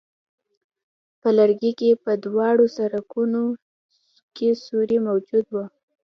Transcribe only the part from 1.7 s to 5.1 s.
کې په دواړو سرونو کې سوری